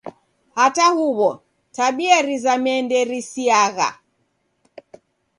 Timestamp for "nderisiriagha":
2.83-3.89